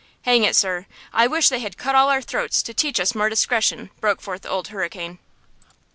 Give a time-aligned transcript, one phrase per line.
[0.23, 3.29] "Hang it, sir, I wish they had cut all our throats to teach us more
[3.29, 5.19] discretion!" broke forth Old Hurricane.